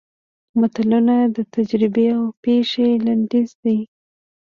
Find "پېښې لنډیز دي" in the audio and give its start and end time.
2.43-3.77